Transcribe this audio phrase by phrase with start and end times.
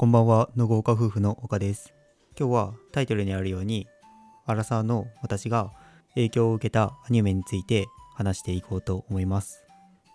[0.00, 1.92] こんばんは、のごか夫婦の岡です。
[2.34, 3.86] 今日はタイトルにあるように、
[4.46, 5.72] アラサーの私が
[6.14, 9.62] 影響を受けたアニメについて話していこうと思います。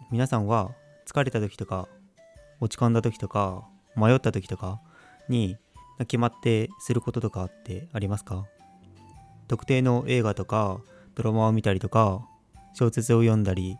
[0.09, 0.71] 皆さんは
[1.05, 1.87] 疲れた時とか、
[2.59, 4.81] 落ち込んだ時とか、迷った時とか
[5.29, 5.55] に
[5.99, 8.47] 決まってすることとかってありますか？
[9.47, 10.81] 特定の映画とか
[11.13, 12.27] ドラマを見たりとか、
[12.73, 13.77] 小説を読んだり、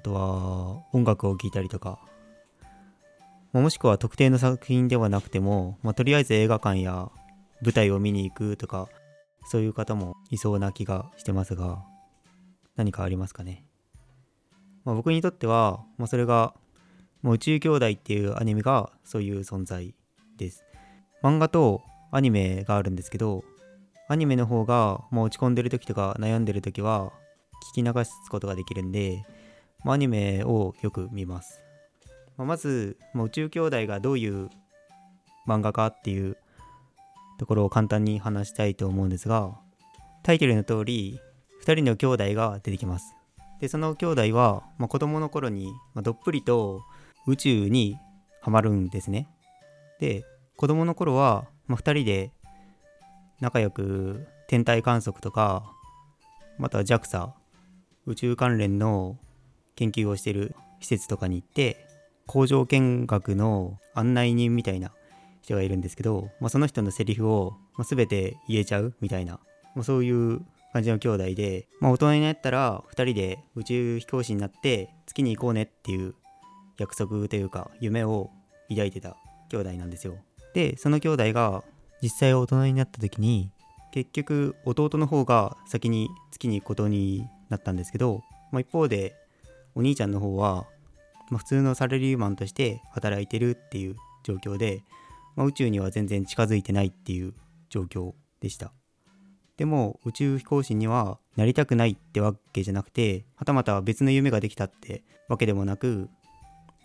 [0.00, 1.98] あとは音楽を聴いたりとか、
[3.52, 7.10] もしくは特定の作品ではなくても、まあ、とりあえず映画館や
[7.62, 8.88] 舞台を見に行くとか
[9.46, 11.82] そういう方もいそうな気がしてますが
[12.76, 13.66] 何かありますかね、
[14.84, 16.54] まあ、僕にとっては、まあ、それが
[17.22, 19.94] もう宇宙兄弟っていうアニメがそういう存在
[20.38, 20.64] です。
[21.22, 21.82] 漫画と
[22.12, 23.44] アニメがあるんですけど
[24.08, 27.12] アニメの方がもう落ち込んでる時とか悩んでる時は
[27.74, 29.22] 聞き流すことができるんで、
[29.84, 31.60] まあ、アニメをよく見ます。
[32.40, 34.48] ままず、まあ宇宙兄弟がどういう
[35.46, 36.38] 漫画かっていう
[37.38, 39.58] ところを簡単に話したいと思うんですが
[40.22, 41.20] タイトルの通り
[41.66, 43.14] 2人の兄弟が出てきます。
[43.60, 46.80] でその兄弟は、まあ、子供の頃に、まあどっぷりと
[47.26, 47.98] 宇宙に
[48.40, 49.28] はまるんですね。
[49.98, 50.24] で
[50.56, 52.32] 子供の頃は、まあ、2人で
[53.40, 55.70] 仲良く天体観測とか
[56.56, 57.32] または JAXA
[58.06, 59.18] 宇宙関連の
[59.76, 61.89] 研究をしている施設とかに行って
[62.30, 64.92] 工場見学の案内人みたいな
[65.42, 69.40] 人がいるんですけど、まあ、その人のセリフを、ま、全て言えちゃうみたいな、
[69.74, 70.40] まあ、そういう
[70.72, 76.14] 感じの兄弟で、まあ、大人になったら2人で宇宙飛行士になって月に行こうねっていう
[76.78, 78.30] 約束というか夢を
[78.68, 79.16] 抱いてた
[79.48, 80.14] 兄弟なんですよ。
[80.54, 81.64] でその兄弟が
[82.00, 83.50] 実際大人になった時に
[83.90, 89.16] 結局弟の方が先に月に行くことになったんですけど、まあ、一方で
[89.74, 90.66] お兄ちゃんの方は
[91.30, 94.82] まあ、普通のサラリーマンとして働いてるっていう状況で、
[95.36, 97.34] まあ、宇宙には全然近づいてないっていう
[97.68, 98.72] 状況でした。
[99.56, 106.08] でも宇宙飛行士にはなりたくないってわけじゃなくてはたまた別の夢ができたってわけでもなく、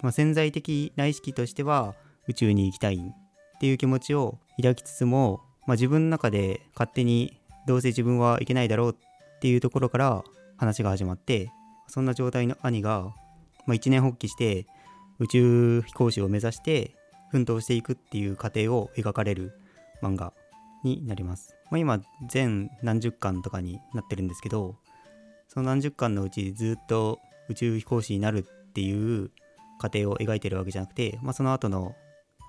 [0.02, 1.96] まあ、潜在的な意識としては
[2.28, 10.24] 宇宙に行きたいっていう気持ちを抱きつつも、まあ、自分の中で勝手にどうせ自分はいけないだろうっていうところから
[10.58, 11.50] 話が始まって
[11.88, 13.14] そんな状態の兄が
[13.66, 14.66] まあ、一年発起して
[15.20, 16.96] 宇宙飛行士を目指して
[17.32, 19.54] 奮闘していくっていう過程を描かれる
[20.02, 20.34] 漫画
[20.84, 21.56] になります。
[21.72, 22.00] まあ、今
[22.30, 24.76] 全何十巻とかになってるんですけど
[25.48, 29.32] その何十巻のうちずっと宇宙飛行士になるっていう
[29.80, 31.96] 過程を描いてるわけじゃなくて、まあ、その後の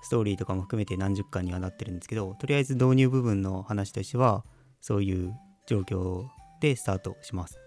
[0.03, 4.45] ストーリーとかも含めて何十巻にはなってるんですけどとりあえず導入部分の話としては
[4.81, 5.33] そういう
[5.65, 6.25] 状況
[6.61, 7.59] でスタートします。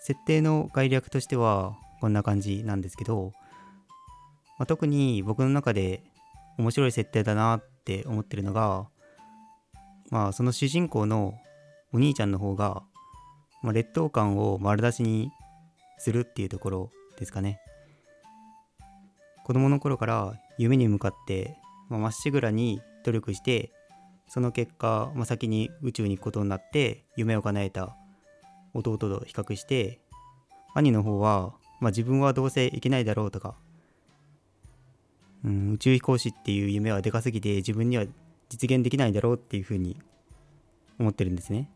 [0.00, 3.32] 設定の概略としてはこんな感じなんですけど、
[4.58, 6.02] まあ、特に僕の中で
[6.58, 8.88] 面白い設定だなって思ってるのが、
[10.10, 11.34] まあ、その主人公の
[11.92, 12.82] お兄ちゃんの方が、
[13.62, 15.30] まあ、劣等感を丸出しに
[15.98, 17.60] するっていうところですかね。
[19.44, 21.56] 子供の頃から夢に向かって
[21.88, 23.72] まあっしぐらに努力して
[24.28, 27.96] その結果、まあ、先に宇宙に行くことになって夢を叶えた
[28.74, 30.00] 弟と比較して
[30.74, 33.54] 兄の方はまあ、自分はどうせいけないだろうとか、
[35.44, 38.04] うん、宇宙飛行士っていう夢はでかすぎて自分には
[38.48, 39.96] 実現できないだろうっていうふうに
[40.98, 41.70] 思ってるんですね。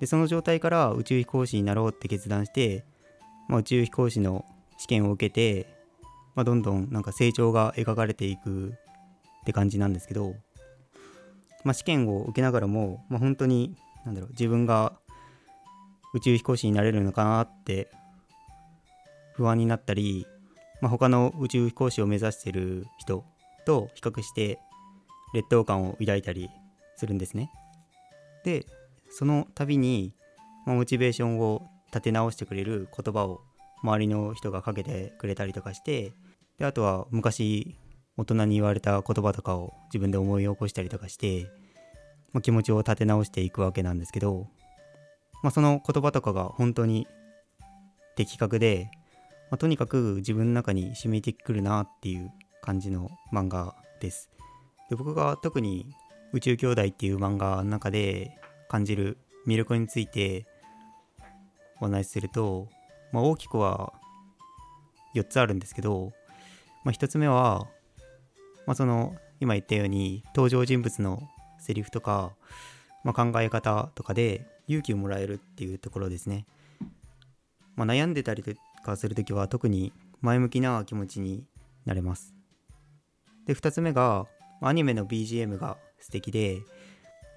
[0.00, 2.84] でその状態から宇宙飛行士になろうって決断して、
[3.48, 4.44] まあ、宇宙飛行士の
[4.76, 5.66] 試験を受けて、
[6.36, 10.34] まあ、どんどんなんか成長が描かれていくって感じなんですけど、
[11.64, 14.92] まあ、試験を受けながらも、まあ、本当になんだろう自分が
[16.14, 17.90] 宇宙飛行士になれるのかなって
[19.38, 20.26] 不安になったり、
[20.80, 23.24] まあ、他の宇宙飛行士を目指してる人
[23.64, 24.58] と比較して
[25.32, 26.50] 劣等感を抱いたり
[26.96, 27.50] するんですね。
[28.44, 28.66] で
[29.10, 30.12] その度に、
[30.66, 33.40] まあ、モチベーションを立て直してくれる言葉を
[33.84, 36.12] 周りの人がかけてくれたりとかして
[36.58, 37.76] であとは昔
[38.16, 41.46] 大人に言われた言葉とかを自分で思い起こしたりとかして、
[42.32, 44.48] まあ、気持ちを立て直していくわけなんですけど、
[45.44, 47.06] まあ、その言葉とかが本当に
[48.16, 48.90] 的確で
[49.50, 52.30] まあ、とにかく自分の中に染みてくるなっていう
[52.60, 54.30] 感じの漫画です。
[54.90, 55.86] で僕が特に
[56.32, 60.46] 宇宙兄弟っていう漫画の中で感じる魅力について
[61.80, 62.68] お話しすると、
[63.12, 63.92] まあ、大きくは
[65.14, 66.12] 4つあるんですけど、
[66.84, 67.66] まあ、1つ目は、
[68.66, 71.22] まあ、その今言ったように登場人物の
[71.58, 72.32] セリフとか、
[73.04, 76.46] まあ、考え方とかで勇気をもらえるっていうところですね。
[77.74, 78.42] まあ、悩んでたり
[78.96, 81.44] するときは特に前向きな気持ちに
[81.84, 82.34] なれます。
[83.46, 84.26] で2つ目が
[84.60, 86.60] アニメの BGM が素敵で、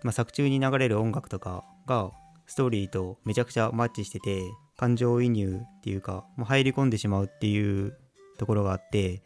[0.03, 2.11] まあ、作中に流れる音楽とかが
[2.47, 4.41] ストーリーとめちゃくちゃマッチしてて
[4.77, 7.97] 感情移入っていうか、まあ、入り込んでしまうっていう
[8.37, 9.21] ところがあって、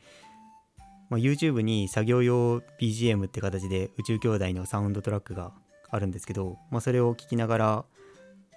[1.09, 5.53] まあ、YouTube に作業用 BGM って形で宇宙兄弟のサウンドトラックが
[5.89, 7.85] あるんですけど、まあ、それを聞きながら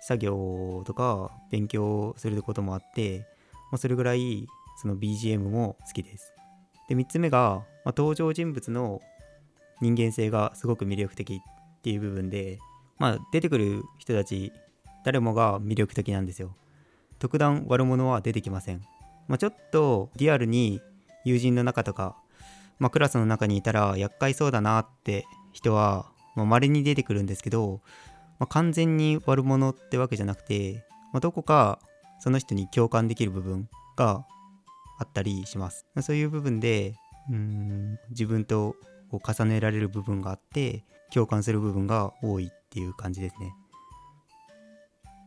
[0.00, 3.26] 作業とか勉強することもあって、
[3.70, 4.46] まあ、それぐらい
[4.80, 6.32] その BGM も好きです。
[6.88, 9.00] で3つ目が、まあ、登場人物の
[9.80, 12.58] 人間性がすごく魅力的っていう部分で、
[12.98, 14.52] まあ、出てくる人たち
[15.04, 16.56] 誰もが魅力的なんですよ。
[17.18, 18.82] 特段悪者は出てきません。
[19.28, 20.80] まあ、ちょっとリアルに
[21.24, 22.16] 友人の中とか、
[22.78, 27.80] まあ、クラスの中にいたら厄介そうだなって人はまあ、稀に出てくるんですけど、
[28.38, 31.80] まあ、完全に悪者ってわけじゃなくて、まあ、どこか
[32.20, 34.24] その人に共感できる部分が
[34.98, 35.86] あったりします。
[36.00, 36.94] そういう部分で
[37.30, 38.74] うん自分と
[39.10, 43.54] こう重ねられる部分があって共感する部分が多いっていう感じですね。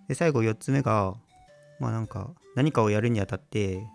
[0.08, 1.16] で最後4つ目が
[1.80, 3.88] まあなんか何かをやるにあたって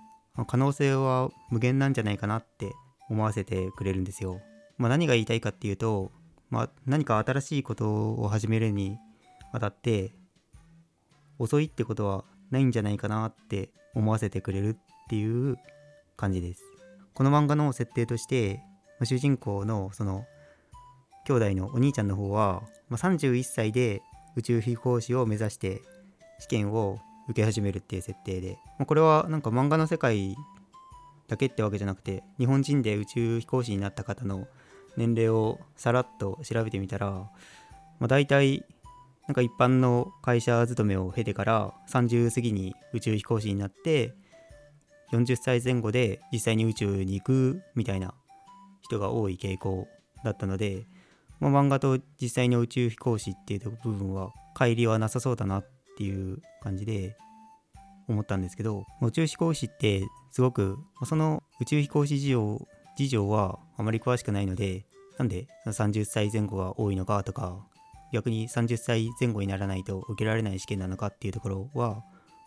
[0.47, 2.73] 可能性は無限なんじゃないかなって
[3.09, 4.41] 思わせてくれるんですよ。
[4.79, 6.13] まあ、何が言いたいかっていうと
[6.51, 8.99] まあ、何か新しいことを始めるに
[9.53, 10.13] あたって
[11.39, 14.79] 遅いってことはないんじゃないかなって思わせてくれるっ
[15.09, 15.57] ていう
[16.17, 16.63] 感じです。
[17.15, 18.61] この漫画の設定として、
[19.05, 20.25] 主人公のその
[21.27, 24.03] 兄弟のお兄ちゃんの方は、まあ、31歳で
[24.37, 25.83] 宇宙飛行士を目指して
[26.39, 26.99] 試験を
[27.29, 30.37] 受け始めるっていう設定で、まあ、これはなんか漫画の世界
[31.27, 34.47] だけってわけじゃなくて日本人で宇宙飛行士になった方の
[34.97, 37.31] 年齢をさらっと調べてみたら、ま
[38.03, 38.65] あ、大体
[39.29, 44.15] なんか一般の会社勤めを経てから30過ぎに宇宙飛行士になって
[45.13, 48.15] 40歳前後で実際に宇宙に行くみたいな
[48.83, 49.89] 人が多い傾向
[50.25, 50.87] だったので、
[51.41, 57.17] まあ、漫画と実際の宇宙飛行士っていう部分は乖離はなさそうだなっていう感じで
[58.09, 64.87] 思ったんですけど宇宙飛行士ってすごくその宇宙飛行士事情事情はあまり詳しくないので、
[65.19, 67.67] なんで30歳前後が多いのかとか、
[68.17, 72.03] 逆に30歳前後にならないと受けられない試験なのかっていうところは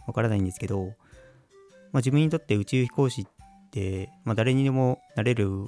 [0.08, 3.26] わからないんですけど、まあ、自分にとって宇宙飛行士っ
[3.70, 5.68] て、まあ、誰にでもなれる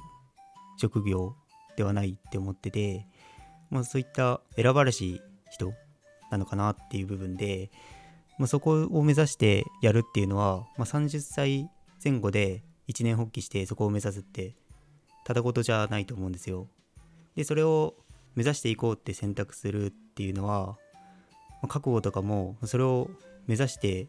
[0.76, 1.36] 職業
[1.76, 3.06] ではないって思ってて、
[3.70, 5.22] まあ、そういった選ばれし
[5.52, 5.72] 人
[6.32, 7.70] なのかなっていう部分で、
[8.36, 11.70] まあ、そこを目指してやるっていうのは、まあ、30歳
[12.02, 14.56] 前後で一年発起してそこを目指すって
[15.24, 16.66] ただ事じゃないと思うんですよ。
[17.36, 17.94] でそれを
[18.34, 20.76] 目指していこうって選択するっていうのは、
[21.62, 23.10] ま、覚悟とかもそれを
[23.46, 24.08] 目指して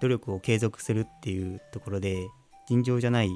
[0.00, 2.16] 努力を継続するっていうところで
[2.68, 3.30] 尋常じゃない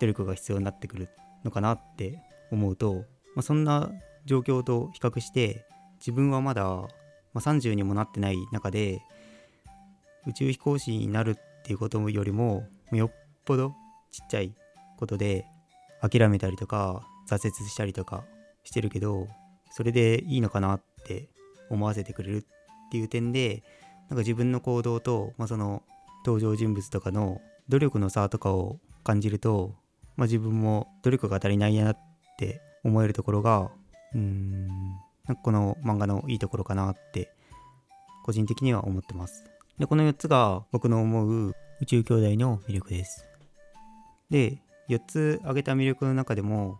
[0.00, 1.08] 努力が必要になってくる
[1.44, 2.18] のかなって
[2.50, 3.04] 思うと、
[3.34, 3.90] まあ、そんな
[4.26, 5.66] 状況と比較して
[5.98, 6.88] 自分はまだ、ま
[7.34, 9.00] あ、30にもなってない中で
[10.26, 13.12] 宇宙飛行士になるっていうことよりもよっ
[13.44, 13.74] ぽど
[14.10, 14.54] ちっちゃい
[14.98, 15.46] ことで
[16.02, 18.24] 諦めたりとか挫折したりとか
[18.70, 19.26] してるけど
[19.72, 21.28] それでいいのかなって
[21.70, 23.64] 思わせてくれるっていう点で
[24.08, 25.82] なんか自分の行動と、まあ、その
[26.24, 29.74] 登場人物とかの努力の差とかを感じると、
[30.16, 31.98] まあ、自分も努力が足りないなっ
[32.38, 33.72] て思えるところが
[34.14, 34.68] うん
[35.26, 37.32] なんかこの漫画のいいところかなって
[38.24, 39.44] 個人的には思ってます。
[39.80, 43.26] でこの4つが僕の思う宇宙兄弟の魅力です。
[44.30, 46.78] で4つ挙げた魅力の中でも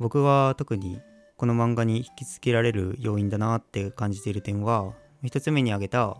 [0.00, 1.00] 僕は特に
[1.36, 6.16] この漫画に引きつけられる要因だなって感じている点は1つ目に挙げた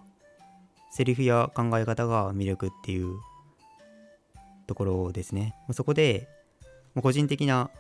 [0.91, 3.17] セリフや考え方が魅力っていう
[4.67, 5.55] ところですね。
[5.73, 6.29] そこで
[7.01, 7.71] 個人的な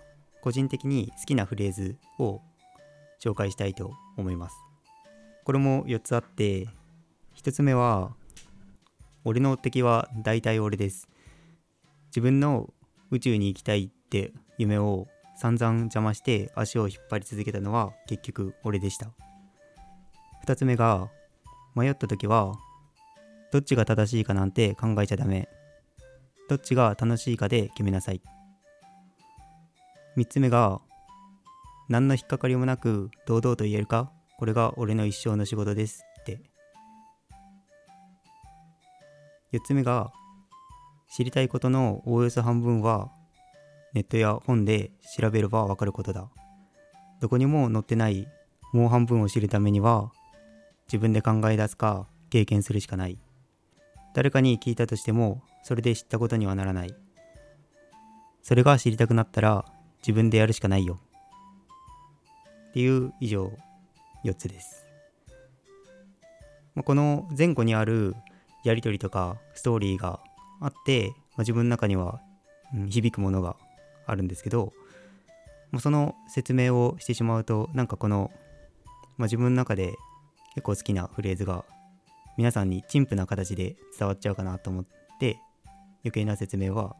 [0.40, 2.40] 個人的に好きなフレーズを
[3.22, 4.56] 紹介したいと思います。
[5.44, 6.68] これも4つあって
[7.36, 8.12] 1つ目は
[9.24, 11.08] 俺の敵は大体俺です。
[12.06, 12.72] 自分の
[13.10, 19.10] 宇宙に行きたいって夢を散々邪魔して足を引っ張り続けたのは結局俺でした。
[20.46, 21.10] 2つ目が
[21.74, 22.54] 迷った時は
[23.52, 25.48] どっちが正しいかなんて考えちゃダメ。
[26.48, 28.22] どっちが楽しいかで決めなさい。
[30.16, 30.80] 3つ目が
[31.88, 34.10] 何の引っかかりもなく堂々と言えるか？
[34.38, 36.40] これが俺の一生の仕事ですって。
[39.52, 40.10] 4つ目が
[41.14, 43.10] 知りたいことのおおよそ半分は
[43.94, 46.28] ネットや本で調べればわかることだ。
[47.20, 48.28] どこにも載ってない
[48.72, 50.12] もう半分を知るためには
[50.86, 53.18] 自分で考え出すか経験するしかない。
[54.14, 56.94] 誰かに聞いたとしてもそれで知ったことにはならない。
[58.42, 59.64] それが知りたくなったら
[59.98, 61.00] 自分でやるしかないよ。
[62.70, 63.52] っていう以上
[64.24, 64.86] 4つです。
[66.74, 68.14] まあ、この前後にある
[68.62, 70.20] やり取りとかストーリーが
[70.60, 72.20] あって、まあ、自分の中には、
[72.88, 73.56] 響くものが
[74.06, 74.72] あるんですけど、
[75.70, 78.30] まあ、その説明をしてしまうとなんかこの、
[79.16, 79.94] まあ、自分の中で
[80.54, 81.64] 結構好きなフレーズが
[82.36, 84.84] 皆さんに陳腐な形で伝わっちゃうかなと思っ
[85.18, 85.38] て
[86.04, 86.96] 余計な説明は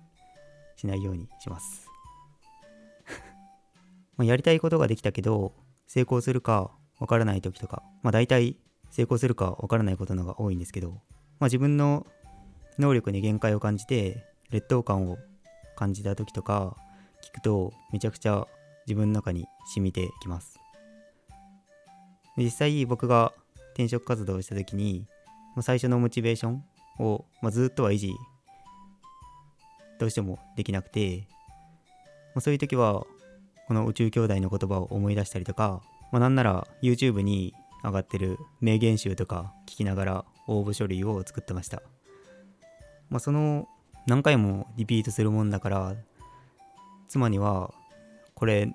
[0.76, 1.88] しないようにします。
[4.16, 5.54] まやりたいことができたけど
[5.86, 8.58] 成功するかわからない時とかまあ大体
[8.90, 10.96] 成功するかわからないことのが多いんですけど、ま
[11.42, 12.06] あ、自分の
[12.78, 15.18] 能力に限界を感じて劣等感を
[15.76, 16.76] 感じた時とか
[17.26, 18.46] 聞くとめちゃくちゃ
[18.86, 20.60] 自分の中に染みてきます
[22.36, 23.32] 実際僕が
[23.74, 25.06] 転職活動をした時に
[25.60, 26.64] 最初のモチベーション
[26.98, 28.12] を、まあ、ずっとは維持
[29.98, 31.26] どうしてもできなくて、
[32.34, 33.04] まあ、そういう時は
[33.66, 35.80] この宇宙兄弟の言葉を思い出したりとか、
[36.12, 41.82] まあ、なんなら YouTube に上がってる名言集とか聞きながら応募書類を作ってました。
[43.08, 43.68] まあ、その
[44.06, 45.94] 何回もリピートするもんだから
[47.08, 47.72] 妻には
[48.34, 48.72] これ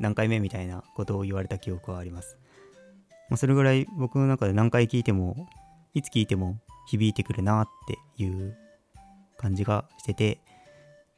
[0.00, 2.38] 何回目みたいなことを言われた記憶はあります。
[3.30, 5.48] まあ、それぐらい僕の中で何回聞いても
[5.94, 8.56] いつ聞いても響いてくるなっていう
[9.36, 10.40] 感じがしてて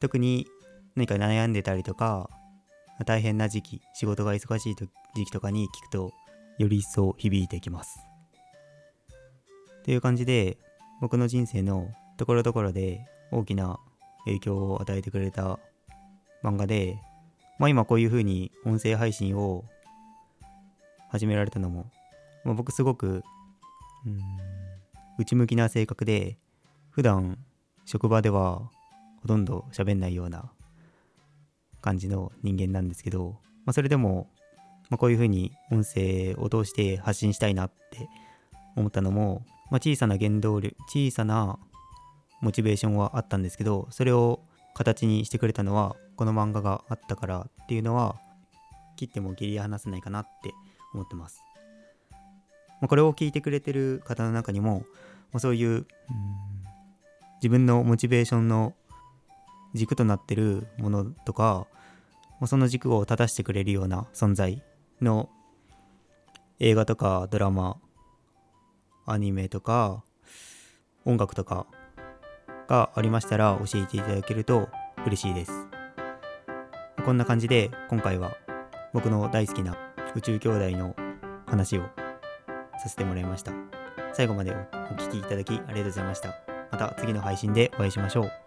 [0.01, 0.47] 特に
[0.95, 2.31] 何か悩んでたりとか
[3.05, 4.89] 大変な時期仕事が忙しい時
[5.25, 6.13] 期とかに聞くと
[6.59, 7.99] より一層響いてきます。
[9.85, 10.59] という感じで
[11.01, 13.79] 僕の人生のところどころで大きな
[14.25, 15.59] 影響を与えてくれた
[16.43, 16.99] 漫画で、
[17.59, 19.65] まあ、今こういう風に音声配信を
[21.11, 21.87] 始められたのも、
[22.45, 23.23] まあ、僕すごく
[24.07, 24.21] うん
[25.19, 26.39] 内向きな性格で
[26.91, 27.39] 普段
[27.87, 28.71] 職場では
[29.23, 30.51] ほとんど喋んないような
[31.81, 34.29] 感じの人間なんですけど、まあ、それでも、
[34.91, 38.09] まあ、こういう風に音声を通して発信したいなって
[38.77, 41.59] 思ったのも、まあ、小さな原動力小さな
[42.43, 44.41] モチベーションはあったんですけどそれを
[44.77, 48.17] 形にしてくれたのはこの漫画があったからっていうのは
[48.97, 50.53] 切っても切り離せないかなって
[50.93, 51.43] 思ってます。
[52.83, 54.81] まあ、これを聞いてくれてる方の中にも、
[55.33, 55.87] まあ、そういうう
[57.37, 58.75] 自分のモチベーションの
[59.73, 61.67] 軸となってるものとか、
[62.39, 64.63] まあ、その軸を正してくれるような存在
[65.01, 65.31] の
[66.61, 67.79] 映画とかドラマ
[69.07, 70.05] アニメとか
[71.07, 71.67] 音楽とか
[72.69, 74.69] がありましたら教えていただけると
[75.07, 75.67] 嬉しいです。
[77.05, 78.37] こんな感じで今回は
[78.93, 79.77] 僕の大好きな
[80.15, 80.97] 宇宙兄弟の
[81.47, 81.83] 話を
[82.79, 83.53] させてもらいました。
[84.13, 84.55] 最後まで
[84.91, 86.35] お聴きいただきありがとうございました。
[86.73, 88.46] また次の配信でお会いしましょう。